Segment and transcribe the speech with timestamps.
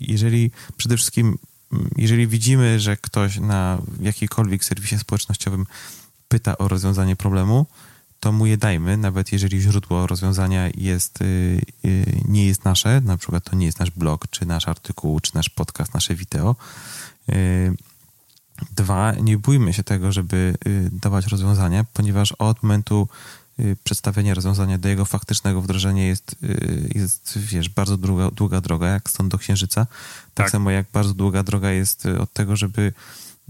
[0.00, 1.38] jeżeli przede wszystkim,
[1.96, 5.66] jeżeli widzimy, że ktoś na jakikolwiek serwisie społecznościowym
[6.28, 7.66] pyta o rozwiązanie problemu,
[8.20, 13.16] to mu je dajmy, nawet jeżeli źródło rozwiązania jest, y, y, nie jest nasze, na
[13.16, 16.56] przykład to nie jest nasz blog, czy nasz artykuł, czy nasz podcast, nasze wideo.
[17.28, 17.72] Y,
[18.76, 20.54] dwa, nie bójmy się tego, żeby
[20.92, 23.08] dawać rozwiązania, ponieważ od momentu
[23.84, 26.36] przedstawienia rozwiązania do jego faktycznego wdrożenia jest,
[26.94, 29.86] jest wiesz, bardzo długa, długa droga, jak stąd do Księżyca.
[29.86, 32.92] Tak, tak samo jak bardzo długa droga jest od tego, żeby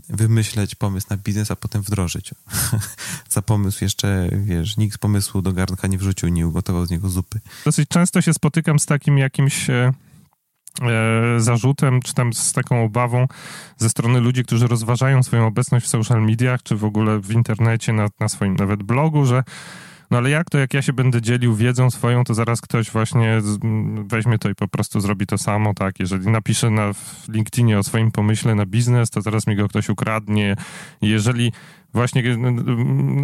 [0.09, 2.31] wymyśleć pomysł na biznes, a potem wdrożyć.
[3.29, 7.41] Za pomysł jeszcze, wiesz, nikt pomysłu do garnka nie wrzucił, nie ugotował z niego zupy.
[7.65, 9.93] Dosyć często się spotykam z takim jakimś e,
[10.83, 13.27] e, zarzutem, czy tam z taką obawą
[13.77, 17.93] ze strony ludzi, którzy rozważają swoją obecność w social mediach, czy w ogóle w internecie,
[17.93, 19.45] na, na swoim nawet blogu, że
[20.13, 23.41] no ale jak to, jak ja się będę dzielił wiedzą swoją, to zaraz ktoś właśnie
[24.05, 26.01] weźmie to i po prostu zrobi to samo, tak?
[26.01, 26.91] Jeżeli napiszę na
[27.29, 30.57] LinkedInie o swoim pomyśle na biznes, to zaraz mi go ktoś ukradnie.
[31.03, 31.53] Jeżeli
[31.95, 32.23] właśnie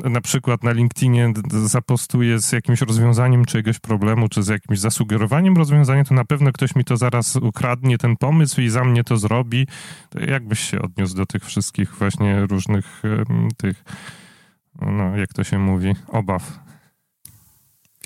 [0.05, 6.05] na przykład na LinkedInie zapostuję z jakimś rozwiązaniem czyjegoś problemu, czy z jakimś zasugerowaniem rozwiązania,
[6.05, 9.67] to na pewno ktoś mi to zaraz ukradnie, ten pomysł i za mnie to zrobi.
[10.11, 13.03] To jakbyś się odniósł do tych wszystkich właśnie różnych
[13.57, 13.85] tych,
[14.81, 16.68] no jak to się mówi, obaw?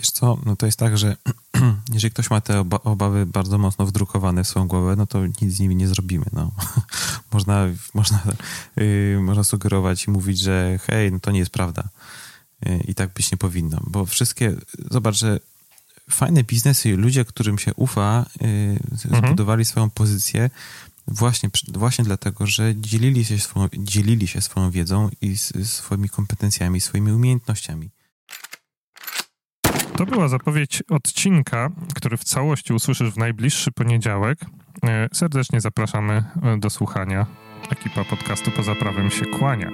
[0.03, 1.17] Wiesz co, no to jest tak, że
[1.95, 5.61] jeżeli ktoś ma te obawy bardzo mocno wdrukowane w swoją głowę, no to nic z
[5.61, 6.27] nimi nie zrobimy.
[6.33, 6.51] No.
[7.33, 8.23] można, można,
[8.77, 11.89] yy, można sugerować i mówić, że hej, no to nie jest prawda.
[12.67, 13.81] Yy, I tak być nie powinno.
[13.87, 14.57] Bo wszystkie,
[14.91, 15.41] zobacz, że
[16.11, 20.51] fajne biznesy, ludzie, którym się ufa, yy, zbudowali swoją pozycję
[21.09, 27.13] właśnie, właśnie dlatego, że dzielili się, swoją, dzielili się swoją wiedzą i swoimi kompetencjami, swoimi
[27.13, 27.91] umiejętnościami.
[29.97, 34.39] To była zapowiedź odcinka, który w całości usłyszysz w najbliższy poniedziałek.
[34.85, 37.27] E, serdecznie zapraszamy e, do słuchania.
[37.71, 39.71] Ekipa podcastu Poza Prawem się kłania.